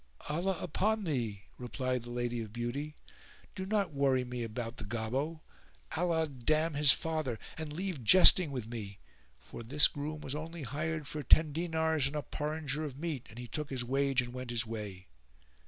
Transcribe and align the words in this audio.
"Allah 0.29 0.57
upon 0.59 1.03
thee," 1.03 1.43
replied 1.59 2.01
the 2.01 2.09
Lady 2.09 2.41
of 2.41 2.51
Beauty, 2.51 2.95
"do 3.53 3.67
not 3.67 3.93
worry 3.93 4.23
me 4.25 4.41
about 4.43 4.77
the 4.77 4.83
Gobbo, 4.83 5.43
Allah 5.95 6.27
damn 6.27 6.73
his 6.73 6.91
father; 6.91 7.35
[FN#438] 7.37 7.59
and 7.61 7.73
leave 7.73 8.03
jesting 8.03 8.49
with 8.49 8.65
me; 8.65 8.97
for 9.37 9.61
this 9.61 9.87
groom 9.87 10.21
was 10.21 10.33
only 10.33 10.63
hired 10.63 11.05
for 11.07 11.21
ten 11.21 11.53
dinars 11.53 12.07
and 12.07 12.15
a 12.15 12.23
porringer 12.23 12.83
of 12.83 12.97
meat 12.97 13.27
and 13.29 13.37
he 13.37 13.47
took 13.47 13.69
his 13.69 13.83
wage 13.85 14.23
and 14.23 14.33
went 14.33 14.49
his 14.49 14.65
way. 14.65 15.05